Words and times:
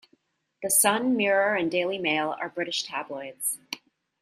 The 0.63 0.71
Sun, 0.71 1.15
Mirror 1.15 1.53
and 1.57 1.69
Daily 1.69 1.99
Mail 1.99 2.35
are 2.39 2.49
British 2.49 2.81
tabloids. 2.81 3.59